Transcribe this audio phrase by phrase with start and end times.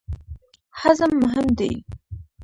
[0.79, 1.71] هضم مهم دی.